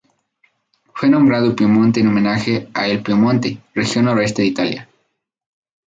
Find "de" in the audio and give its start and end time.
4.41-4.47